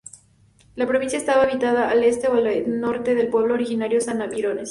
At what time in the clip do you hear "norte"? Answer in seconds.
2.81-3.11